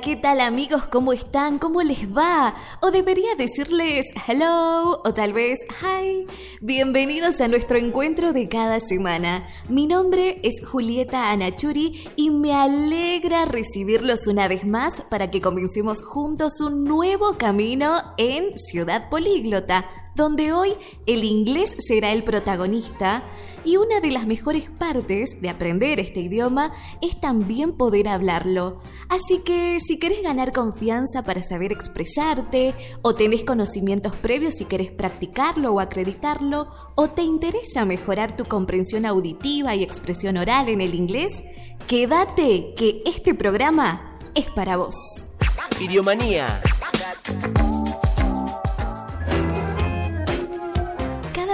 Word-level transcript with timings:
¿Qué 0.00 0.16
tal 0.16 0.40
amigos? 0.40 0.86
¿Cómo 0.86 1.12
están? 1.12 1.58
¿Cómo 1.58 1.82
les 1.82 2.16
va? 2.16 2.54
O 2.80 2.90
debería 2.90 3.34
decirles 3.34 4.06
hello 4.26 5.02
o 5.04 5.12
tal 5.12 5.34
vez 5.34 5.58
hi. 5.82 6.26
Bienvenidos 6.62 7.42
a 7.42 7.48
nuestro 7.48 7.76
encuentro 7.76 8.32
de 8.32 8.46
cada 8.46 8.80
semana. 8.80 9.46
Mi 9.68 9.86
nombre 9.86 10.40
es 10.44 10.64
Julieta 10.64 11.30
Anachuri 11.30 12.08
y 12.16 12.30
me 12.30 12.54
alegra 12.54 13.44
recibirlos 13.44 14.26
una 14.26 14.48
vez 14.48 14.64
más 14.64 15.02
para 15.10 15.30
que 15.30 15.42
comencemos 15.42 16.00
juntos 16.00 16.60
un 16.60 16.84
nuevo 16.84 17.36
camino 17.36 18.14
en 18.16 18.56
Ciudad 18.56 19.10
Políglota, 19.10 19.90
donde 20.14 20.54
hoy 20.54 20.70
el 21.06 21.22
inglés 21.22 21.76
será 21.78 22.12
el 22.12 22.24
protagonista 22.24 23.22
y 23.64 23.76
una 23.76 24.00
de 24.00 24.10
las 24.10 24.26
mejores 24.26 24.68
partes 24.70 25.40
de 25.40 25.48
aprender 25.48 26.00
este 26.00 26.20
idioma 26.20 26.72
es 27.00 27.20
también 27.20 27.72
poder 27.72 28.08
hablarlo. 28.08 28.80
Así 29.08 29.42
que 29.44 29.78
si 29.80 29.98
querés 29.98 30.22
ganar 30.22 30.52
confianza 30.52 31.22
para 31.22 31.42
saber 31.42 31.72
expresarte, 31.72 32.74
o 33.02 33.14
tenés 33.14 33.44
conocimientos 33.44 34.14
previos 34.16 34.54
si 34.54 34.64
querés 34.64 34.90
practicarlo 34.90 35.72
o 35.72 35.80
acreditarlo, 35.80 36.68
o 36.94 37.08
te 37.08 37.22
interesa 37.22 37.84
mejorar 37.84 38.36
tu 38.36 38.44
comprensión 38.44 39.06
auditiva 39.06 39.74
y 39.74 39.82
expresión 39.82 40.36
oral 40.36 40.68
en 40.68 40.80
el 40.80 40.94
inglés, 40.94 41.42
quédate 41.86 42.74
que 42.76 43.02
este 43.06 43.34
programa 43.34 44.18
es 44.34 44.50
para 44.50 44.76
vos. 44.76 44.94
Idiomanía. 45.80 46.62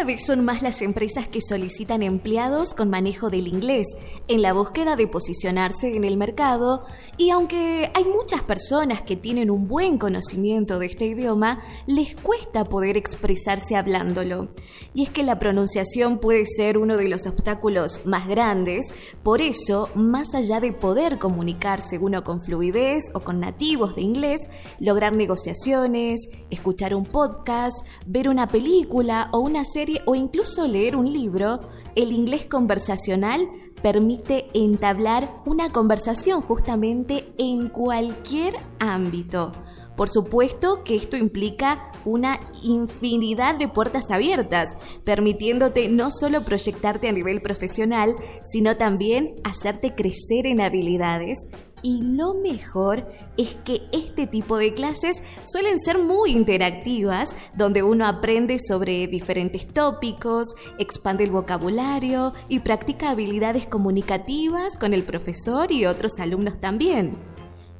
Vez 0.09 0.25
son 0.25 0.43
más 0.43 0.63
las 0.63 0.81
empresas 0.81 1.29
que 1.29 1.43
solicitan 1.43 2.03
empleados 2.03 2.73
con 2.73 2.89
manejo 2.89 3.29
del 3.29 3.47
inglés 3.47 3.87
en 4.27 4.41
la 4.41 4.55
búsqueda 4.55 4.97
de 4.97 5.07
posicionarse 5.07 5.95
en 5.97 6.05
el 6.05 6.17
mercado 6.17 6.87
y 7.19 7.29
aunque 7.29 7.91
hay 7.93 8.05
muchas 8.05 8.41
personas 8.41 9.03
que 9.03 9.17
tienen 9.17 9.51
un 9.51 9.69
buen 9.69 9.99
conocimiento 9.99 10.79
de 10.79 10.87
este 10.87 11.05
idioma, 11.05 11.61
les 11.87 12.17
cuesta 12.17 12.65
poder 12.65 12.97
expresarse 12.97 13.77
hablándolo. 13.77 14.49
Y 14.95 15.03
es 15.03 15.11
que 15.11 15.23
la 15.23 15.39
pronunciación 15.39 16.19
puede 16.19 16.47
ser 16.47 16.79
uno 16.79 16.97
de 16.97 17.09
los 17.09 17.27
obstáculos 17.27 18.01
más 18.07 18.29
grandes, 18.29 18.95
por 19.23 19.43
eso, 19.43 19.91
más 19.95 20.35
allá 20.35 20.59
de 20.61 20.73
poder 20.73 21.19
comunicarse 21.19 21.99
uno 21.99 22.25
con 22.25 22.41
fluidez 22.41 23.11
o 23.13 23.21
con 23.21 23.41
nativos 23.41 23.95
de 23.95 24.03
inglés, 24.03 24.49
lograr 24.81 25.15
negociaciones, 25.15 26.31
escuchar 26.51 26.95
un 26.95 27.05
podcast, 27.05 27.87
ver 28.07 28.31
una 28.31 28.49
película 28.49 29.29
o 29.33 29.41
una 29.41 29.67
serie 29.67 29.98
o 30.07 30.15
incluso 30.15 30.67
leer 30.67 30.97
un 30.97 31.13
libro, 31.13 31.61
el 31.95 32.13
inglés 32.13 32.47
conversacional 32.47 33.49
permite 33.83 34.47
entablar 34.55 35.43
una 35.47 35.71
conversación 35.71 36.41
justamente 36.41 37.33
en 37.39 37.69
cualquier 37.69 38.55
ámbito. 38.81 39.53
Por 39.97 40.09
supuesto 40.09 40.85
que 40.85 40.95
esto 40.95 41.17
implica 41.17 41.91
una 42.05 42.39
infinidad 42.63 43.57
de 43.57 43.67
puertas 43.67 44.13
abiertas, 44.13 44.77
permitiéndote 45.03 45.89
no 45.89 46.13
solo 46.13 46.43
proyectarte 46.45 47.09
a 47.09 47.13
nivel 47.13 47.43
profesional, 47.43 48.15
sino 48.45 48.77
también 48.77 49.35
hacerte 49.43 49.97
crecer 49.97 50.47
en 50.47 50.61
habilidades 50.61 51.39
y 51.83 52.03
lo 52.03 52.35
mejor 52.35 53.07
es 53.37 53.57
que 53.65 53.83
este 53.93 54.27
tipo 54.27 54.59
de 54.59 54.75
clases 54.75 55.23
suelen 55.45 55.79
ser 55.79 55.99
muy 55.99 56.33
interactivas, 56.33 57.37
donde 57.55 57.83
uno 57.83 58.07
aprende 58.07 58.59
sobre 58.59 59.07
diferentes 59.07 59.67
tópicos, 59.67 60.55
expande 60.79 61.25
el 61.25 61.31
vocabulario 61.31 62.33
y 62.49 62.61
practica 62.61 63.11
habilidades 63.11 63.67
comunicativas 63.67 64.77
con 64.79 64.93
el 64.95 65.05
profesor 65.05 65.71
y 65.73 65.87
otros 65.87 66.19
alumnos 66.19 66.61
también. 66.61 67.17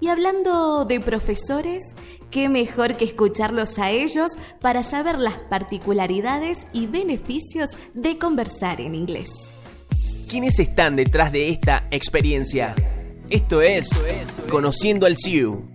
Y 0.01 0.09
hablando 0.09 0.85
de 0.85 1.01
profesores, 1.01 1.97
qué 2.31 2.49
mejor 2.49 2.97
que 2.97 3.05
escucharlos 3.05 3.79
a 3.79 3.91
ellos 3.91 4.33
para 4.61 4.83
saber 4.83 5.19
las 5.19 5.35
particularidades 5.35 6.67
y 6.73 6.87
beneficios 6.87 7.71
de 7.95 8.17
conversar 8.17 8.81
en 8.81 8.95
inglés. 8.95 9.31
¿Quiénes 10.29 10.59
están 10.59 10.95
detrás 10.95 11.33
de 11.33 11.49
esta 11.49 11.85
experiencia? 11.91 12.75
Esto 13.31 13.61
es 13.61 13.91
Conociendo 14.51 15.05
al 15.05 15.19
CIU. 15.19 15.69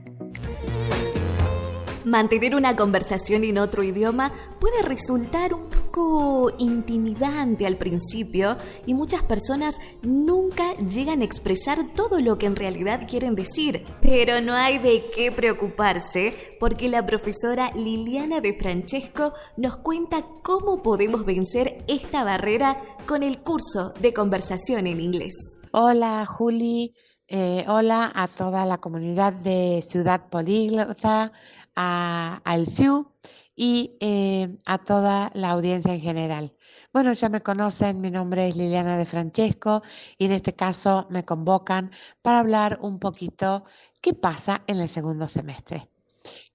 Mantener 2.03 2.55
una 2.55 2.75
conversación 2.75 3.43
en 3.43 3.59
otro 3.59 3.83
idioma 3.83 4.33
puede 4.59 4.81
resultar 4.81 5.53
un 5.53 5.69
poco 5.69 6.51
intimidante 6.57 7.67
al 7.67 7.77
principio 7.77 8.57
y 8.87 8.95
muchas 8.95 9.21
personas 9.21 9.75
nunca 10.01 10.75
llegan 10.77 11.21
a 11.21 11.25
expresar 11.25 11.93
todo 11.93 12.19
lo 12.21 12.39
que 12.39 12.47
en 12.47 12.55
realidad 12.55 13.07
quieren 13.07 13.35
decir. 13.35 13.85
Pero 14.01 14.41
no 14.41 14.55
hay 14.55 14.79
de 14.79 15.03
qué 15.15 15.31
preocuparse 15.31 16.33
porque 16.59 16.89
la 16.89 17.05
profesora 17.05 17.71
Liliana 17.75 18.41
de 18.41 18.57
Francesco 18.57 19.33
nos 19.57 19.77
cuenta 19.77 20.25
cómo 20.41 20.81
podemos 20.81 21.23
vencer 21.23 21.85
esta 21.87 22.23
barrera 22.23 22.81
con 23.05 23.21
el 23.21 23.43
curso 23.43 23.93
de 24.01 24.11
conversación 24.11 24.87
en 24.87 24.99
inglés. 24.99 25.35
Hola 25.71 26.25
Juli, 26.25 26.95
eh, 27.35 27.65
hola 27.67 28.11
a 28.13 28.27
toda 28.27 28.63
la 28.67 28.77
comunidad 28.77 29.33
de 29.33 29.83
Ciudad 29.83 30.29
Políglota, 30.29 31.31
a, 31.75 32.41
al 32.43 32.67
CIU 32.67 33.11
y 33.55 33.97
eh, 34.01 34.55
a 34.65 34.77
toda 34.77 35.31
la 35.33 35.49
audiencia 35.49 35.95
en 35.95 36.01
general. 36.01 36.53
Bueno, 36.93 37.11
ya 37.13 37.29
me 37.29 37.41
conocen, 37.41 38.01
mi 38.01 38.11
nombre 38.11 38.47
es 38.47 38.55
Liliana 38.55 38.97
de 38.97 39.07
Francesco 39.07 39.81
y 40.19 40.25
en 40.25 40.31
este 40.33 40.53
caso 40.53 41.07
me 41.09 41.25
convocan 41.25 41.89
para 42.21 42.37
hablar 42.37 42.77
un 42.83 42.99
poquito 42.99 43.65
qué 43.99 44.13
pasa 44.13 44.61
en 44.67 44.79
el 44.79 44.87
segundo 44.87 45.27
semestre. 45.27 45.89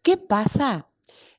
¿Qué 0.02 0.16
pasa? 0.16 0.86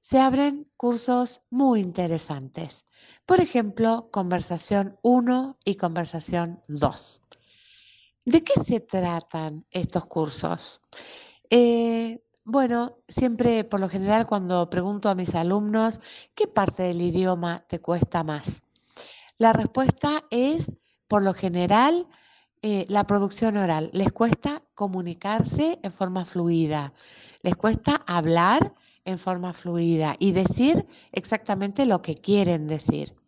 Se 0.01 0.19
abren 0.19 0.67
cursos 0.75 1.39
muy 1.49 1.79
interesantes. 1.79 2.83
Por 3.25 3.39
ejemplo, 3.39 4.09
conversación 4.11 4.97
1 5.01 5.59
y 5.63 5.75
conversación 5.75 6.61
2. 6.67 7.21
¿De 8.29 8.43
qué 8.43 8.61
se 8.63 8.79
tratan 8.79 9.65
estos 9.71 10.05
cursos? 10.05 10.81
Eh, 11.49 12.21
bueno, 12.43 12.99
siempre, 13.07 13.63
por 13.63 13.79
lo 13.79 13.89
general, 13.89 14.27
cuando 14.27 14.69
pregunto 14.69 15.09
a 15.09 15.15
mis 15.15 15.33
alumnos, 15.33 15.99
¿qué 16.35 16.45
parte 16.45 16.83
del 16.83 17.01
idioma 17.01 17.65
te 17.67 17.79
cuesta 17.79 18.23
más? 18.23 18.61
La 19.39 19.51
respuesta 19.51 20.25
es, 20.29 20.71
por 21.07 21.23
lo 21.23 21.33
general, 21.33 22.07
eh, 22.61 22.85
la 22.87 23.07
producción 23.07 23.57
oral. 23.57 23.89
Les 23.93 24.11
cuesta 24.11 24.61
comunicarse 24.75 25.79
en 25.81 25.91
forma 25.91 26.23
fluida, 26.23 26.93
les 27.41 27.55
cuesta 27.55 27.95
hablar 28.05 28.75
en 29.05 29.17
forma 29.17 29.53
fluida 29.53 30.17
y 30.19 30.33
decir 30.33 30.85
exactamente 31.11 31.87
lo 31.87 32.03
que 32.03 32.21
quieren 32.21 32.67
decir. 32.67 33.18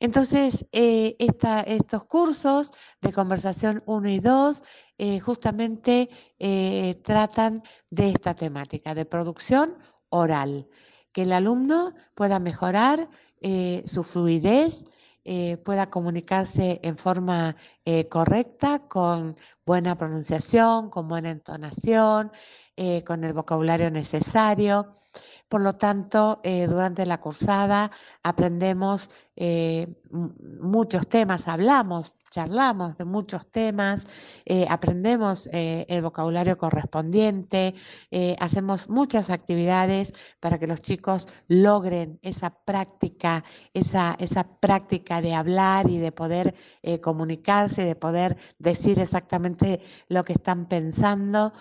Entonces, 0.00 0.66
eh, 0.72 1.16
estos 1.18 2.04
cursos 2.04 2.72
de 3.00 3.12
conversación 3.12 3.82
1 3.86 4.08
y 4.08 4.20
2 4.20 4.62
eh, 4.98 5.18
justamente 5.20 6.10
eh, 6.38 7.00
tratan 7.04 7.62
de 7.90 8.10
esta 8.10 8.34
temática, 8.34 8.94
de 8.94 9.04
producción 9.04 9.78
oral, 10.08 10.68
que 11.12 11.22
el 11.22 11.32
alumno 11.32 11.94
pueda 12.14 12.38
mejorar 12.38 13.08
su 13.84 14.02
fluidez, 14.02 14.84
pueda 15.64 15.88
comunicarse 15.88 16.80
en 16.82 16.98
forma 16.98 17.54
correcta, 18.10 18.88
con 18.88 19.36
buena 19.64 19.96
pronunciación, 19.96 20.90
con 20.90 21.06
buena 21.06 21.30
entonación, 21.30 22.32
con 23.04 23.22
el 23.22 23.32
vocabulario 23.34 23.90
necesario. 23.90 24.94
Por 25.48 25.60
lo 25.60 25.74
tanto, 25.74 26.40
eh, 26.42 26.66
durante 26.66 27.06
la 27.06 27.20
cursada 27.20 27.92
aprendemos 28.24 29.08
eh, 29.36 29.86
muchos 30.10 31.08
temas, 31.08 31.46
hablamos, 31.46 32.16
charlamos 32.30 32.96
de 32.98 33.04
muchos 33.04 33.46
temas, 33.52 34.08
eh, 34.44 34.66
aprendemos 34.68 35.48
el 35.52 36.02
vocabulario 36.02 36.58
correspondiente, 36.58 37.74
hacemos 38.40 38.88
muchas 38.88 39.30
actividades 39.30 40.12
para 40.40 40.58
que 40.58 40.66
los 40.66 40.80
chicos 40.82 41.28
logren 41.46 42.18
esa 42.22 42.50
práctica, 42.50 43.44
esa, 43.72 44.16
esa 44.18 44.58
práctica 44.58 45.20
de 45.20 45.34
hablar 45.34 45.88
y 45.88 45.98
de 45.98 46.12
poder 46.12 46.54
comunicarse, 47.02 47.84
de 47.84 47.94
poder 47.94 48.36
decir 48.58 48.98
exactamente 48.98 49.80
lo 50.08 50.24
que 50.24 50.32
están 50.34 50.66
pensando. 50.66 51.52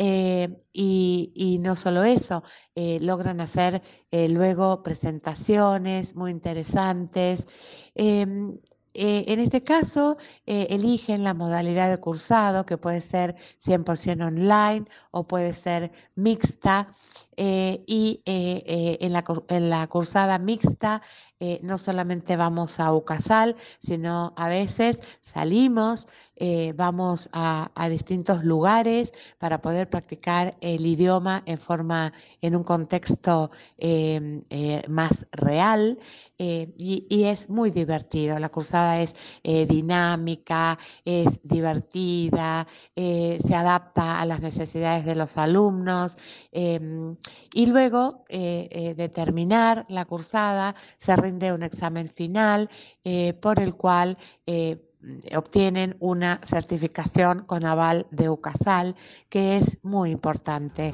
Eh, 0.00 0.48
y, 0.72 1.58
no 1.60 1.74
solo 1.74 2.04
eso, 2.04 2.44
eh, 2.76 2.98
logran 3.00 3.40
hacer 3.40 3.82
eh, 4.12 4.28
luego 4.28 4.84
presentaciones 4.84 6.14
muy 6.14 6.30
interesantes. 6.30 7.48
Em, 7.96 8.58
en 8.94 9.38
este 9.40 9.62
caso, 9.62 10.16
eligen 10.46 11.22
la 11.22 11.34
modalidad 11.34 11.88
de 11.90 11.98
cursado, 11.98 12.66
que 12.66 12.78
puede 12.78 13.00
ser 13.00 13.36
100% 13.58 14.26
online 14.26 14.86
o 15.12 15.28
puede 15.28 15.54
ser 15.54 15.92
mixta. 16.16 16.88
Eh, 17.40 17.84
y 17.86 18.20
en 18.24 19.12
la, 19.12 19.24
en, 19.48 19.70
la, 19.70 19.86
cursada 19.86 20.38
mixta 20.40 21.02
no 21.62 21.78
solamente 21.78 22.36
vamos 22.36 22.80
a 22.80 22.92
UCASAL, 22.92 23.54
sino 23.80 24.32
a 24.36 24.48
veces 24.48 25.00
salimos 25.22 26.08
eh, 26.40 26.72
vamos 26.76 27.28
a, 27.32 27.68
distintos 27.90 28.44
lugares 28.44 29.12
para 29.38 29.60
poder 29.60 29.90
practicar 29.90 30.56
el 30.60 30.86
idioma 30.86 31.42
en 31.46 31.58
forma, 31.58 32.12
en 32.40 32.54
un 32.54 32.62
contexto 32.62 33.50
em, 33.76 34.44
eh, 34.50 34.82
más 34.88 35.26
real. 35.32 35.98
Eh, 36.38 36.72
y, 36.78 37.24
es 37.24 37.50
muy 37.50 37.72
divertido. 37.72 38.38
La 38.38 38.50
cursada 38.50 39.00
es 39.00 39.16
dinámica, 39.42 40.78
es 41.04 41.40
divertida, 41.42 42.68
se 42.94 43.54
adapta 43.54 44.20
a 44.20 44.24
las 44.24 44.40
necesidades 44.40 45.04
de 45.04 45.16
los 45.16 45.36
alumnos. 45.36 46.16
Em, 46.52 47.16
y 47.52 47.66
luego 47.66 48.24
de 48.28 49.10
terminar 49.12 49.86
la 49.88 50.04
cursada 50.04 50.74
se 50.98 51.16
rinde 51.16 51.52
un 51.52 51.62
examen 51.62 52.08
final 52.08 52.68
por 53.40 53.60
el 53.60 53.74
cual 53.74 54.18
eh, 54.46 54.78
obtienen 55.36 55.96
una 56.00 56.40
certificación 56.44 57.44
con 57.46 57.64
aval 57.64 58.06
de 58.10 58.28
UCASAL, 58.28 58.96
que 59.28 59.56
es 59.56 59.78
muy 59.82 60.10
importante. 60.10 60.92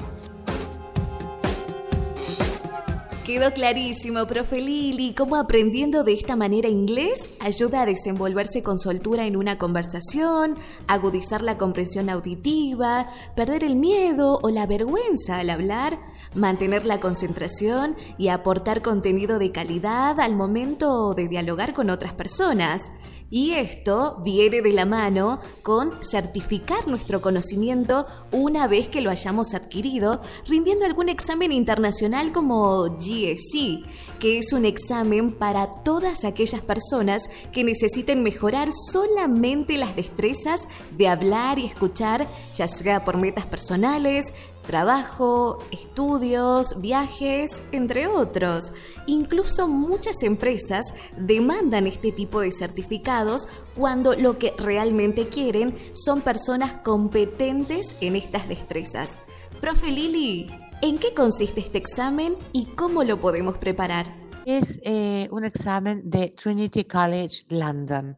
Quedó 3.25 3.51
clarísimo, 3.53 4.27
profe 4.27 4.61
Lili, 4.61 5.15
cómo 5.15 5.35
aprendiendo 5.35 6.03
de 6.03 6.13
esta 6.13 6.35
manera 6.35 6.69
inglés 6.69 7.31
ayuda 7.39 7.81
a 7.81 7.85
desenvolverse 7.87 8.61
con 8.61 8.77
soltura 8.77 9.25
en 9.25 9.35
una 9.35 9.57
conversación, 9.57 10.53
agudizar 10.87 11.41
la 11.41 11.57
comprensión 11.57 12.11
auditiva, 12.11 13.09
perder 13.35 13.63
el 13.63 13.77
miedo 13.77 14.39
o 14.43 14.51
la 14.51 14.67
vergüenza 14.67 15.39
al 15.39 15.49
hablar, 15.49 15.97
mantener 16.35 16.85
la 16.85 16.99
concentración 16.99 17.95
y 18.19 18.27
aportar 18.27 18.83
contenido 18.83 19.39
de 19.39 19.51
calidad 19.51 20.19
al 20.19 20.35
momento 20.35 21.15
de 21.15 21.27
dialogar 21.27 21.73
con 21.73 21.89
otras 21.89 22.13
personas. 22.13 22.91
Y 23.31 23.53
esto 23.53 24.21
viene 24.23 24.61
de 24.61 24.71
la 24.71 24.85
mano 24.85 25.39
con 25.63 26.03
certificar 26.03 26.87
nuestro 26.87 27.21
conocimiento 27.21 28.05
una 28.31 28.67
vez 28.67 28.87
que 28.87 29.01
lo 29.01 29.09
hayamos 29.09 29.55
adquirido, 29.55 30.21
rindiendo 30.47 30.85
algún 30.85 31.09
examen 31.09 31.51
internacional 31.51 32.31
como 32.31 32.83
GSE, 32.97 33.81
que 34.19 34.37
es 34.37 34.53
un 34.53 34.63
examen 34.65 35.33
para 35.33 35.83
todas 35.83 36.23
aquellas 36.23 36.61
personas 36.61 37.29
que 37.51 37.63
necesiten 37.63 38.21
mejorar 38.21 38.69
solamente 38.71 39.77
las 39.77 39.95
destrezas 39.95 40.67
de 40.95 41.07
hablar 41.07 41.57
y 41.57 41.65
escuchar, 41.65 42.27
ya 42.55 42.67
sea 42.67 43.03
por 43.05 43.17
metas 43.17 43.47
personales, 43.47 44.33
trabajo, 44.65 45.59
estudios, 45.71 46.79
viajes, 46.81 47.61
entre 47.71 48.07
otros. 48.07 48.73
Incluso 49.07 49.67
muchas 49.67 50.23
empresas 50.23 50.93
demandan 51.17 51.87
este 51.87 52.11
tipo 52.11 52.41
de 52.41 52.51
certificados 52.51 53.47
cuando 53.75 54.13
lo 54.13 54.37
que 54.37 54.53
realmente 54.57 55.27
quieren 55.27 55.75
son 55.93 56.21
personas 56.21 56.73
competentes 56.83 57.95
en 58.01 58.15
estas 58.15 58.47
destrezas. 58.47 59.19
Profe 59.61 59.91
Lili, 59.91 60.47
¿en 60.81 60.97
qué 60.97 61.13
consiste 61.13 61.61
este 61.61 61.77
examen 61.77 62.35
y 62.51 62.65
cómo 62.75 63.03
lo 63.03 63.19
podemos 63.19 63.57
preparar? 63.57 64.05
Es 64.45 64.79
eh, 64.83 65.27
un 65.31 65.43
examen 65.43 66.09
de 66.09 66.29
Trinity 66.29 66.83
College 66.83 67.45
London. 67.49 68.17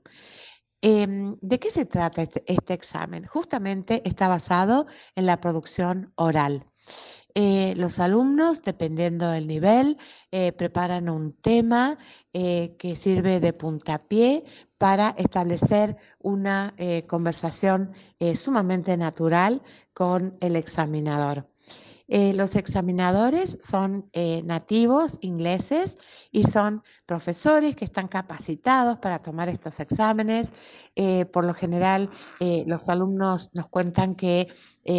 Em, 0.82 1.38
¿De 1.42 1.60
qué 1.60 1.72
se 1.72 1.86
trata 1.86 2.22
este, 2.22 2.44
este, 2.48 2.74
examen? 2.74 3.26
Justamente 3.26 4.02
está 4.08 4.28
basado 4.28 4.86
en 5.16 5.26
la 5.26 5.42
producción 5.42 6.14
oral. 6.16 6.66
Eh, 7.34 7.76
los 7.78 8.00
alumnos, 8.00 8.64
dependiendo 8.64 9.30
del 9.30 9.48
nivel, 9.48 9.98
eh, 10.32 10.52
preparan 10.54 11.10
un 11.10 11.34
tema 11.34 11.98
eh, 12.34 12.76
que 12.80 12.96
sirve 12.96 13.40
de 13.40 13.54
puntapié 13.54 14.44
para 14.78 15.10
establecer 15.18 15.98
una 16.20 16.76
conversación 17.08 17.94
sumamente 18.36 18.96
natural 18.96 19.64
con 19.94 20.38
el 20.40 20.56
examinador. 20.56 21.48
Eh, 22.08 22.34
los 22.34 22.56
examinadores 22.56 23.58
son 23.62 24.10
eh, 24.14 24.42
nativos 24.44 25.18
ingleses 25.22 26.00
y 26.32 26.44
son 26.44 26.84
profesores 27.06 27.76
que 27.76 27.84
están 27.84 28.08
capacitados 28.08 28.98
para 29.00 29.20
tomar 29.20 29.50
estos 29.50 29.80
exámenes. 29.82 30.54
Eh, 30.96 31.26
por 31.26 31.44
lo 31.46 31.54
general, 31.54 32.10
los 32.40 32.90
alumnos 32.90 33.50
nos 33.54 33.68
cuentan 33.70 34.16
que 34.16 34.48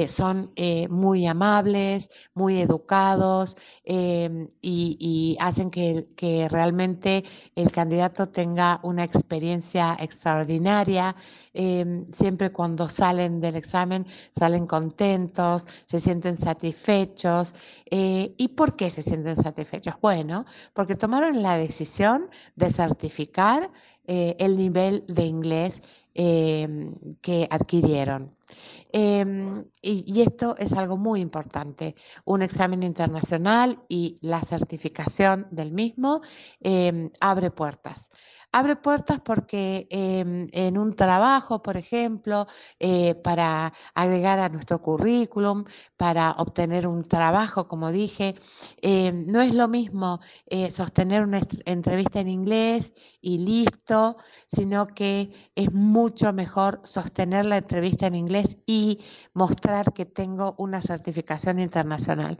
son 0.06 0.52
muy 0.90 1.26
amables, 1.26 2.10
muy 2.34 2.60
educados 2.60 3.56
em, 3.84 4.48
y, 4.60 5.36
hacen 5.40 5.70
que, 5.70 6.08
que, 6.16 6.48
realmente 6.48 7.24
el 7.54 7.70
candidato 7.72 8.28
tenga 8.28 8.80
una 8.82 9.04
experiencia 9.04 9.96
extraordinaria. 9.98 11.16
Em, 11.52 12.06
siempre 12.12 12.52
cuando 12.52 12.88
salen 12.88 13.40
del 13.40 13.56
examen, 13.56 14.06
salen 14.38 14.66
contentos, 14.66 15.66
se 15.86 15.98
sienten 15.98 16.36
satisfechos 16.36 16.97
satisfechos. 16.98 17.54
Eh, 17.90 18.34
¿Y 18.36 18.48
por 18.48 18.76
qué 18.76 18.90
se 18.90 19.02
sienten 19.02 19.42
satisfechos? 19.42 19.94
Bueno, 20.00 20.44
porque 20.72 20.96
tomaron 20.96 21.42
la 21.42 21.56
decisión 21.56 22.28
de 22.56 22.70
certificar 22.70 23.70
eh, 24.06 24.36
el 24.38 24.56
nivel 24.56 25.04
de 25.08 25.24
inglés 25.24 25.82
em, 26.14 26.94
que 27.20 27.46
adquirieron. 27.50 28.34
Em, 28.90 29.64
y, 29.82 30.22
esto 30.22 30.56
es 30.58 30.72
algo 30.72 30.96
muy 30.96 31.20
importante. 31.20 31.94
Un 32.24 32.42
examen 32.42 32.82
internacional 32.82 33.78
y 33.88 34.16
la 34.22 34.40
certificación 34.42 35.46
del 35.50 35.72
mismo 35.72 36.22
em, 36.60 37.10
abre 37.20 37.50
puertas. 37.50 38.10
Abre 38.50 38.76
puertas 38.76 39.20
porque 39.20 39.86
em, 39.90 40.48
en 40.52 40.78
un 40.78 40.96
trabajo, 40.96 41.62
por 41.62 41.76
ejemplo, 41.76 42.46
eh, 42.80 43.14
para 43.14 43.74
agregar 43.94 44.38
a 44.38 44.48
nuestro 44.48 44.80
currículum, 44.80 45.64
para 45.98 46.30
obtener 46.32 46.86
un 46.86 47.04
trabajo, 47.04 47.68
como 47.68 47.92
dije, 47.92 48.36
em, 48.80 49.26
no 49.26 49.42
es 49.42 49.52
lo 49.52 49.68
mismo 49.68 50.20
eh, 50.46 50.70
sostener 50.70 51.24
una 51.24 51.40
entrevista 51.66 52.20
en 52.20 52.28
inglés 52.28 52.94
y 53.20 53.36
listo, 53.38 54.16
sino 54.50 54.86
que 54.86 55.30
es 55.54 55.70
mucho 55.72 56.32
mejor 56.32 56.80
sostener 56.84 57.44
la 57.44 57.58
entrevista 57.58 58.06
en 58.06 58.14
inglés 58.14 58.56
y 58.64 59.00
mostrar 59.34 59.92
que 59.92 60.06
tengo 60.06 60.54
una 60.56 60.80
certificación 60.80 61.58
internacional. 61.58 62.38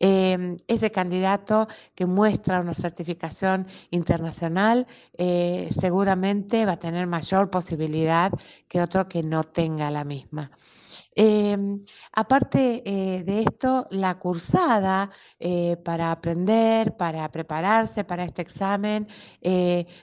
Em, 0.00 0.56
ese 0.68 0.90
candidato 0.90 1.66
que 1.94 2.04
muestra 2.06 2.60
una 2.60 2.74
certificación 2.74 3.66
internacional, 3.90 4.86
eh, 5.16 5.45
seguramente 5.70 6.64
va 6.66 6.72
a 6.72 6.78
tener 6.78 7.06
mayor 7.06 7.50
posibilidad 7.50 8.32
que 8.68 8.80
otro 8.80 9.08
que 9.08 9.22
no 9.22 9.44
tenga 9.44 9.90
la 9.90 10.04
misma. 10.04 10.50
Em, 11.18 11.82
aparte 12.12 12.82
eh, 12.84 13.24
de 13.24 13.40
esto, 13.40 13.86
la 13.90 14.18
cursada 14.18 15.10
eh, 15.38 15.78
para 15.82 16.12
aprender, 16.12 16.94
para 16.94 17.26
prepararse 17.30 18.04
para 18.04 18.24
este 18.24 18.42
examen, 18.42 19.08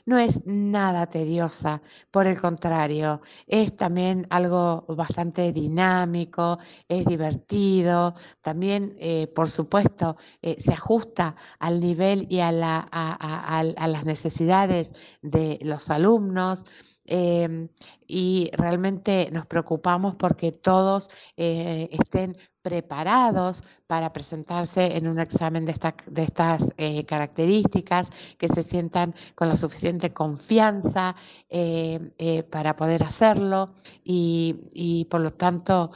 no 0.06 0.18
es 0.18 0.42
nada 0.46 1.06
tediosa, 1.08 1.82
por 2.10 2.26
el 2.26 2.40
contrario, 2.42 3.22
es 3.46 3.76
también 3.76 4.26
algo 4.30 4.86
bastante 4.88 5.52
dinámico, 5.54 6.58
es 6.88 7.06
divertido, 7.06 8.16
también, 8.42 8.98
por 9.36 9.50
supuesto, 9.50 10.18
se 10.42 10.74
ajusta 10.74 11.36
al 11.60 11.80
nivel 11.80 12.26
y 12.30 12.40
a, 12.40 12.52
las 12.52 14.06
necesidades 14.06 14.92
de 15.22 15.60
los 15.62 15.90
alumnos. 15.90 16.66
Em, 17.06 17.68
y 18.08 18.50
realmente 18.54 19.30
nos 19.32 19.46
preocupamos 19.46 20.16
porque 20.16 20.54
todos 20.54 21.10
eh, 21.36 21.90
estén 21.92 22.38
preparados 22.62 23.62
para 23.88 24.14
presentarse 24.14 24.96
en 24.96 25.08
un 25.08 25.20
examen 25.20 25.66
de, 25.66 25.76
estas 26.22 26.74
eh, 26.78 27.06
características, 27.06 28.10
que 28.38 28.48
se 28.48 28.64
sientan 28.64 29.14
con 29.36 29.50
la 29.50 29.58
suficiente 29.58 30.14
confianza 30.14 31.16
eh, 31.50 32.44
para 32.50 32.76
poder 32.78 33.04
hacerlo 33.04 33.74
y 34.06 35.06
por 35.10 35.22
lo 35.22 35.34
tanto 35.34 35.92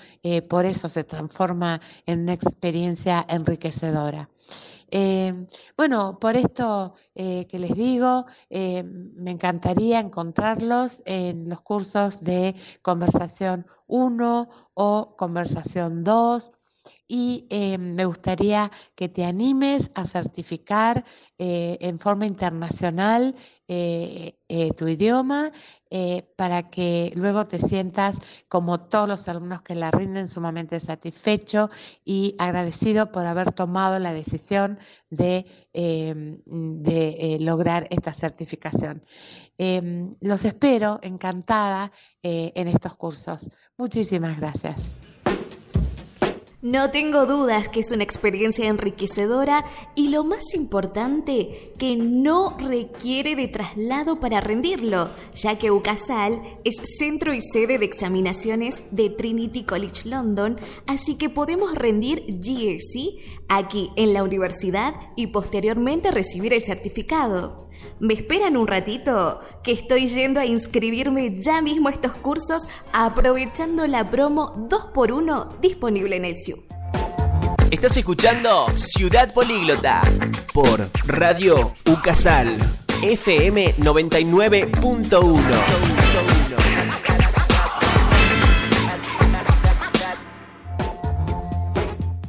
por 0.50 0.66
eso 0.66 0.90
se 0.90 1.06
transforma 1.06 1.80
en 2.06 2.22
una 2.22 2.34
experiencia 2.34 3.26
enriquecedora. 3.30 4.30
Eh, 4.90 5.48
bueno, 5.76 6.18
por 6.20 6.36
esto 6.38 6.94
eh, 7.16 7.46
que 7.48 7.60
les 7.60 7.76
digo, 7.76 8.26
eh, 8.50 8.84
me 8.84 9.32
encantaría 9.32 10.00
encontrarlos 10.00 11.02
en 11.06 11.50
los 11.50 11.62
cursos 11.62 12.24
de 12.24 12.56
conversación 12.82 13.68
1 13.88 14.50
o 14.74 15.16
conversación 15.18 16.04
2 16.04 16.52
y 17.08 17.46
me 17.80 18.06
gustaría 18.06 18.72
que 18.96 19.10
te 19.10 19.26
animes 19.26 19.92
a 19.96 20.06
certificar 20.06 21.06
en 21.38 22.00
forma 22.00 22.26
internacional 22.26 23.36
eh, 23.70 24.40
eh, 24.48 24.72
tu 24.76 24.88
idioma 24.88 25.52
eh, 25.90 26.26
para 26.38 26.70
que 26.70 27.12
luego 27.16 27.48
te 27.48 27.60
sientas 27.60 28.18
como 28.48 28.80
todos 28.80 29.10
los 29.10 29.28
alumnos 29.28 29.62
que 29.62 29.76
la 29.76 29.92
rinden 29.92 30.30
sumamente 30.30 30.80
satisfecho 30.80 31.70
y 32.06 32.34
agradecido 32.40 33.12
por 33.12 33.26
haber 33.26 33.52
tomado 33.52 34.00
la 34.00 34.14
decisión 34.14 34.80
de, 35.10 35.48
de 35.74 37.38
lograr 37.42 37.88
esta 37.90 38.14
certificación. 38.14 39.04
Em, 39.58 40.16
los 40.22 40.46
espero 40.46 41.00
encantada 41.02 41.92
en 42.24 42.70
estos 42.70 42.96
cursos. 42.96 43.50
Muchísimas 43.78 44.40
gracias. 44.40 44.94
No 46.64 46.90
tengo 46.90 47.28
dudas 47.28 47.70
que 47.70 47.82
es 47.82 47.92
una 47.92 48.04
experiencia 48.04 48.68
enriquecedora 48.68 49.64
y 49.94 50.08
lo 50.08 50.24
más 50.24 50.56
importante, 50.56 51.72
que 51.78 51.96
no 51.98 52.58
requiere 52.58 53.36
de 53.36 53.48
traslado 53.48 54.20
para 54.20 54.42
rendirlo, 54.42 55.12
ya 55.36 55.60
que 55.60 55.70
UCASAL 55.70 56.42
es 56.64 56.78
centro 56.98 57.36
y 57.36 57.42
sede 57.42 57.78
de 57.78 57.86
examinaciones 57.86 58.82
de 58.90 59.12
Trinity 59.12 59.66
College 59.66 60.10
London, 60.10 60.58
así 60.88 61.14
que 61.14 61.30
podemos 61.30 61.76
rendir 61.76 62.24
GSE 62.40 63.20
aquí 63.48 63.92
en 63.96 64.16
la 64.16 64.24
universidad 64.24 64.96
y 65.16 65.28
posteriormente 65.28 66.10
recibir 66.10 66.54
el 66.54 66.64
certificado. 66.64 67.67
¿Me 68.00 68.14
esperan 68.14 68.58
un 68.58 68.68
ratito? 68.68 69.40
Que 69.64 69.72
estoy 69.72 70.08
yendo 70.08 70.40
a 70.40 70.46
inscribirme 70.46 71.36
ya 71.36 71.62
mismo 71.62 71.88
a 71.88 71.92
estos 71.92 72.14
cursos 72.14 72.68
aprovechando 72.94 73.88
la 73.88 74.10
promo 74.10 74.54
2x1 74.70 75.60
disponible 75.60 76.16
en 76.16 76.26
el 76.26 76.38
SIU. 76.38 76.64
Estás 77.72 77.98
escuchando 77.98 78.68
Ciudad 78.76 79.34
Políglota 79.34 80.02
por 80.54 80.90
Radio 81.06 81.74
Ucasal 81.86 82.56
FM 83.02 83.76
99.1. 83.76 86.67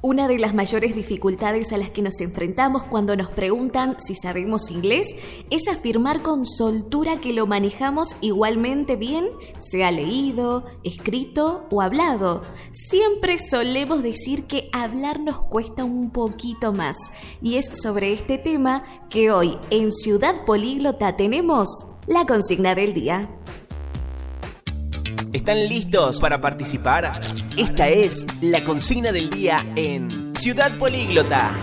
Una 0.09 0.27
de 0.27 0.39
las 0.39 0.55
mayores 0.55 0.95
dificultades 0.95 1.71
a 1.71 1.77
las 1.77 1.91
que 1.91 2.01
nos 2.01 2.23
enfrentamos 2.23 2.83
cuando 2.83 3.15
nos 3.15 3.29
preguntan 3.29 3.97
si 3.99 4.15
sabemos 4.15 4.71
inglés 4.71 5.07
es 5.51 5.69
afirmar 5.69 6.23
con 6.23 6.47
soltura 6.47 7.21
que 7.21 7.35
lo 7.35 7.47
manejamos 7.47 8.17
igualmente 8.23 8.97
bien, 8.97 9.29
sea 9.59 9.91
leído, 9.91 10.65
escrito 10.83 11.67
o 11.71 11.83
hablado. 11.83 12.41
Siempre 12.73 13.37
solemos 13.39 14.03
decir 14.03 14.45
que 14.45 14.71
hablar 14.73 15.21
nos 15.21 15.41
cuesta 15.41 15.85
un 15.85 16.11
poquito 16.11 16.73
más 16.73 16.97
y 17.43 17.57
es 17.57 17.71
sobre 17.75 18.15
este 18.15 18.39
tema 18.39 18.85
que 19.11 19.31
hoy 19.31 19.59
en 19.69 19.93
Ciudad 19.93 20.47
Políglota 20.47 21.17
tenemos 21.17 21.69
la 22.07 22.25
consigna 22.25 22.75
del 22.75 22.95
día. 22.95 23.29
¿Están 25.33 25.69
listos 25.69 26.21
para 26.21 26.41
participar? 26.41 27.13
Esta 27.59 27.89
es 27.89 28.27
la 28.41 28.65
consigna 28.65 29.13
del 29.13 29.29
día 29.29 29.63
en 29.77 30.33
Ciudad 30.35 30.79
Políglota. 30.79 31.55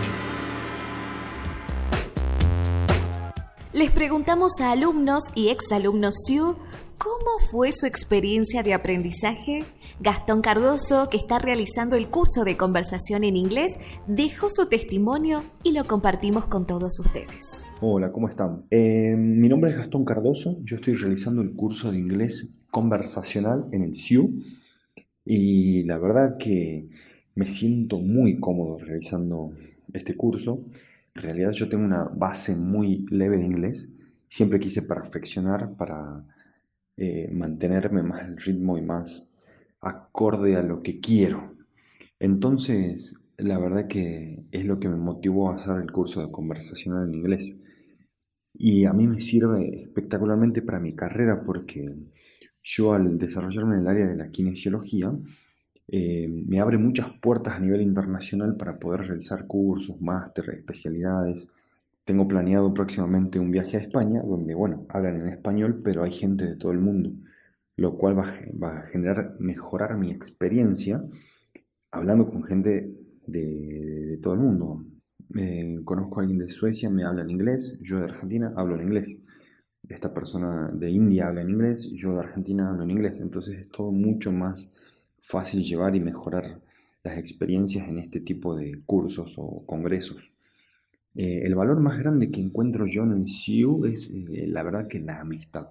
Les 3.72 3.90
preguntamos 3.90 4.60
a 4.60 4.70
alumnos 4.70 5.32
y 5.34 5.48
exalumnos 5.48 6.14
SIU 6.26 6.56
cómo 6.98 7.38
fue 7.50 7.72
su 7.72 7.86
experiencia 7.86 8.62
de 8.62 8.74
aprendizaje. 8.74 9.64
Gastón 9.98 10.42
Cardoso, 10.42 11.08
que 11.08 11.16
está 11.16 11.38
realizando 11.38 11.96
el 11.96 12.08
curso 12.08 12.44
de 12.44 12.56
conversación 12.56 13.24
en 13.24 13.36
inglés, 13.36 13.78
dejó 14.06 14.48
su 14.50 14.68
testimonio 14.68 15.42
y 15.62 15.72
lo 15.72 15.84
compartimos 15.84 16.46
con 16.46 16.66
todos 16.66 17.00
ustedes. 17.00 17.64
Hola, 17.80 18.12
¿cómo 18.12 18.28
están? 18.28 18.66
Eh, 18.70 19.16
mi 19.16 19.48
nombre 19.48 19.70
es 19.70 19.76
Gastón 19.78 20.04
Cardoso, 20.04 20.58
yo 20.64 20.76
estoy 20.76 20.94
realizando 20.94 21.40
el 21.40 21.54
curso 21.54 21.90
de 21.90 21.98
inglés 21.98 22.50
conversacional 22.70 23.68
en 23.72 23.84
el 23.84 23.96
SIU 23.96 24.42
y 25.24 25.82
la 25.84 25.96
verdad 25.96 26.36
que 26.38 26.88
me 27.34 27.48
siento 27.48 27.98
muy 27.98 28.38
cómodo 28.38 28.78
realizando 28.78 29.52
este 29.94 30.14
curso. 30.14 30.64
En 31.14 31.22
realidad 31.22 31.52
yo 31.52 31.70
tengo 31.70 31.84
una 31.84 32.04
base 32.04 32.54
muy 32.54 33.06
leve 33.10 33.38
de 33.38 33.44
inglés, 33.44 33.92
siempre 34.28 34.58
quise 34.58 34.82
perfeccionar 34.82 35.74
para 35.76 36.22
eh, 36.96 37.30
mantenerme 37.32 38.02
más 38.02 38.26
el 38.26 38.36
ritmo 38.38 38.78
y 38.78 38.82
más 38.82 39.30
acorde 39.80 40.56
a 40.56 40.62
lo 40.62 40.82
que 40.82 41.00
quiero. 41.00 41.54
Entonces, 42.18 43.20
la 43.38 43.58
verdad 43.58 43.86
que 43.88 44.44
es 44.50 44.64
lo 44.64 44.80
que 44.80 44.88
me 44.88 44.96
motivó 44.96 45.50
a 45.50 45.56
hacer 45.56 45.76
el 45.82 45.92
curso 45.92 46.20
de 46.20 46.32
conversacional 46.32 47.08
en 47.08 47.14
inglés. 47.14 47.56
Y 48.54 48.86
a 48.86 48.92
mí 48.92 49.06
me 49.06 49.20
sirve 49.20 49.82
espectacularmente 49.82 50.62
para 50.62 50.80
mi 50.80 50.94
carrera 50.94 51.42
porque 51.44 51.94
yo 52.62 52.94
al 52.94 53.18
desarrollarme 53.18 53.76
en 53.76 53.82
el 53.82 53.88
área 53.88 54.06
de 54.06 54.16
la 54.16 54.30
kinesiología, 54.30 55.12
eh, 55.88 56.28
me 56.28 56.60
abre 56.60 56.78
muchas 56.78 57.12
puertas 57.20 57.54
a 57.54 57.60
nivel 57.60 57.80
internacional 57.82 58.56
para 58.56 58.78
poder 58.78 59.02
realizar 59.02 59.46
cursos, 59.46 60.00
máster, 60.00 60.50
especialidades. 60.50 61.48
Tengo 62.06 62.26
planeado 62.26 62.72
próximamente 62.72 63.38
un 63.38 63.50
viaje 63.50 63.76
a 63.76 63.80
España, 63.80 64.22
donde, 64.22 64.54
bueno, 64.54 64.86
hablan 64.88 65.20
en 65.20 65.28
español, 65.28 65.82
pero 65.84 66.02
hay 66.02 66.12
gente 66.12 66.46
de 66.46 66.56
todo 66.56 66.72
el 66.72 66.78
mundo, 66.78 67.12
lo 67.76 67.98
cual 67.98 68.18
va, 68.18 68.78
a 68.78 68.86
generar, 68.86 69.36
mejorar 69.38 69.98
mi 69.98 70.10
experiencia 70.10 71.04
hablando 71.90 72.30
con 72.30 72.42
gente 72.44 72.90
de, 73.26 74.18
todo 74.22 74.32
el 74.32 74.40
mundo. 74.40 74.86
conozco 75.84 76.20
a 76.20 76.22
alguien 76.22 76.38
de 76.38 76.48
Suecia, 76.48 76.88
me 76.88 77.04
habla 77.04 77.20
en 77.20 77.30
inglés, 77.30 77.78
yo 77.82 77.98
de 77.98 78.04
Argentina 78.04 78.54
hablo 78.56 78.76
en 78.76 78.82
inglés 78.82 79.20
esta 79.88 80.12
persona 80.12 80.70
de 80.72 80.90
India 80.90 81.28
habla 81.28 81.42
en 81.42 81.50
inglés, 81.50 81.90
yo 81.92 82.14
de 82.14 82.20
Argentina 82.20 82.70
hablo 82.70 82.82
en 82.84 82.90
inglés, 82.90 83.20
entonces 83.20 83.58
es 83.58 83.68
todo 83.68 83.92
mucho 83.92 84.32
más 84.32 84.72
fácil 85.20 85.62
llevar 85.62 85.94
y 85.94 86.00
mejorar 86.00 86.60
las 87.04 87.18
experiencias 87.18 87.88
en 87.88 87.98
este 87.98 88.20
tipo 88.20 88.56
de 88.56 88.82
cursos 88.84 89.34
o 89.38 89.64
congresos. 89.64 90.32
Eh, 91.16 91.42
el 91.44 91.54
valor 91.54 91.80
más 91.80 91.98
grande 91.98 92.30
que 92.30 92.40
encuentro 92.40 92.86
yo 92.86 93.02
en 93.04 93.12
el 93.12 93.30
CIU 93.30 93.86
es 93.86 94.10
eh, 94.14 94.46
la 94.48 94.62
verdad 94.62 94.86
que 94.86 95.00
la 95.00 95.20
amistad. 95.20 95.70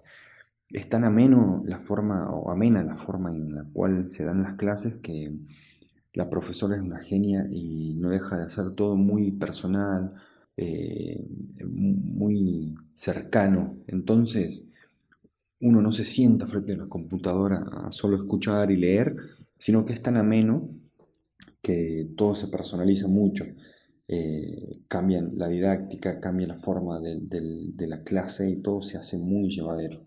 Es 0.70 0.90
tan 0.90 1.04
ameno 1.04 1.64
la 1.66 1.80
forma, 1.80 2.30
o 2.32 2.52
amena 2.52 2.84
la 2.84 2.98
forma 2.98 3.32
en 3.32 3.54
la 3.54 3.64
cual 3.72 4.08
se 4.08 4.26
dan 4.26 4.42
las 4.44 4.56
clases 4.56 4.96
que 4.96 5.32
la 6.14 6.30
profesora 6.30 6.76
es 6.76 6.82
una 6.82 7.00
genia 7.00 7.48
y 7.52 7.94
no 7.96 8.10
deja 8.10 8.38
de 8.38 8.46
hacer 8.46 8.72
todo 8.74 8.96
muy 8.96 9.32
personal, 9.32 10.14
eh, 10.58 11.24
muy 11.64 12.76
cercano. 12.96 13.74
Entonces, 13.88 14.68
uno 15.62 15.82
no 15.82 15.92
se 15.92 16.06
sienta 16.06 16.48
frente 16.48 16.74
a 16.74 16.78
la 16.78 16.88
computadora 16.88 17.66
a 17.86 17.92
solo 17.92 18.18
escuchar 18.18 18.72
y 18.72 18.78
leer, 18.78 19.16
sino 19.60 19.86
que 19.86 19.94
es 19.94 20.02
tan 20.02 20.18
ameno 20.18 20.70
que 21.62 22.10
todo 22.16 22.36
se 22.36 22.48
personaliza 22.48 23.08
mucho. 23.08 23.46
Eh, 24.08 24.84
cambian 24.88 25.32
la 25.38 25.48
didáctica, 25.48 26.20
cambia 26.20 26.46
la 26.48 26.60
forma 26.60 27.00
de, 27.00 27.74
la 27.88 28.04
clase 28.04 28.50
y 28.50 28.58
todo 28.58 28.84
se 28.84 28.98
hace 28.98 29.18
muy 29.18 29.50
llevadero. 29.50 30.06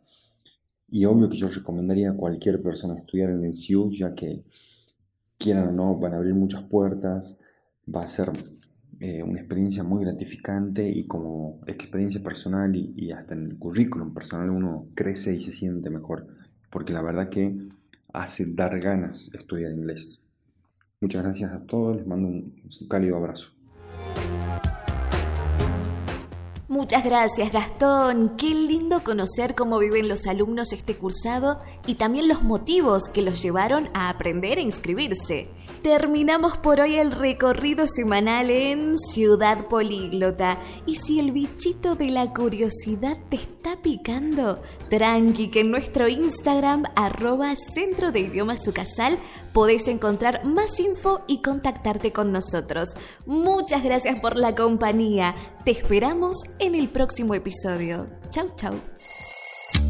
Y 0.91 1.05
obvio 1.05 1.29
que 1.29 1.37
yo 1.37 1.49
recomendaría 1.49 2.11
a 2.11 2.17
cualquier 2.17 2.63
persona 2.63 2.99
estudiar 2.99 3.31
en 3.31 3.45
el 3.45 3.55
CIU, 3.55 3.93
ya 3.93 4.15
que 4.15 4.45
quieran 5.37 5.69
o 5.69 5.73
no, 5.73 5.99
van 5.99 6.15
a 6.15 6.17
abrir 6.17 6.35
muchas 6.35 6.63
puertas, 6.65 7.39
va 7.95 8.05
a 8.05 8.09
ser 8.09 8.31
eh, 9.01 9.23
una 9.23 9.41
experiencia 9.41 9.83
muy 9.83 10.05
gratificante 10.05 10.89
y 10.89 11.07
como 11.07 11.61
experiencia 11.67 12.23
personal 12.23 12.75
y, 12.75 13.11
hasta 13.13 13.35
en 13.35 13.47
el 13.47 13.59
currículum 13.59 14.15
personal 14.15 14.51
uno 14.51 14.89
crece 14.95 15.35
y 15.35 15.41
se 15.41 15.53
siente 15.53 15.91
mejor, 15.91 16.27
porque 16.71 16.93
la 16.93 17.03
verdad 17.03 17.29
que 17.29 17.69
hace 18.13 18.47
dar 18.55 18.81
ganas 18.81 19.33
estudiar 19.35 19.73
inglés. 19.73 20.25
Muchas 21.01 21.23
gracias 21.23 21.53
a 21.53 21.65
todos, 21.67 21.97
les 21.97 22.07
mando 22.07 22.29
un 22.29 22.55
cálido 22.89 23.17
abrazo. 23.17 23.58
Muchas 26.69 27.03
gracias 27.03 27.51
Gastón, 27.51 28.37
qué 28.37 28.49
lindo 28.49 29.03
conocer 29.03 29.55
cómo 29.55 29.79
viven 29.79 30.07
los 30.07 30.27
alumnos 30.27 30.73
este 30.73 30.97
cursado 30.97 31.61
y 31.87 31.95
también 31.95 32.29
los 32.29 32.43
motivos 32.43 33.09
que 33.09 33.23
los 33.23 33.43
llevaron 33.43 33.89
a 33.95 34.11
aprender 34.11 34.59
e 34.59 34.63
inscribirse. 34.63 35.49
Terminamos 35.83 36.59
por 36.59 36.81
hoy 36.81 36.97
el 36.97 37.13
recorrido 37.13 37.87
semanal 37.87 38.51
en 38.51 38.99
Ciudad 38.99 39.69
Políglota. 39.69 40.61
Y 40.87 40.97
si 40.97 41.21
el 41.21 41.31
bichito 41.31 41.95
de 41.95 42.11
la 42.11 42.33
curiosidad 42.33 43.17
te 43.29 43.37
está 43.37 43.81
picando, 43.81 44.61
tranqui 44.91 45.49
que 45.49 45.61
en 45.61 45.71
nuestro 45.71 46.09
Instagram, 46.09 46.83
arroba 46.97 47.55
Centro 47.55 48.11
de 48.11 48.21
Idiomas 48.21 48.65
Sucasal, 48.65 49.19
podés 49.53 49.87
encontrar 49.87 50.45
más 50.45 50.81
info 50.81 51.23
y 51.29 51.43
contactarte 51.43 52.13
con 52.13 52.33
nosotros. 52.33 52.97
Muchas 53.25 53.85
gracias 53.85 54.19
por 54.19 54.37
la 54.37 54.57
compañía. 54.57 55.37
Te 55.65 55.71
esperamos 55.71 56.39
en 56.59 56.75
el 56.75 56.89
próximo 56.89 57.35
episodio. 57.35 58.09
Chau, 58.31 58.51
chau. 58.57 58.75